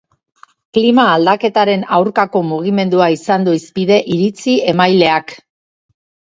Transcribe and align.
Klima-aldaketaren 0.77 1.83
aurkako 1.97 2.41
mugimendua 2.53 3.11
izan 3.17 3.45
du 3.49 3.55
hizpide 3.59 4.01
iritzi-emaileak. 4.17 5.37